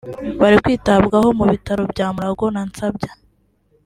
bari 0.41 0.57
kwitabwaho 0.63 1.27
mu 1.37 1.45
Bitaro 1.51 1.83
bya 1.91 2.07
Mulago 2.15 2.45
na 2.55 2.61
Nsambya 2.69 3.11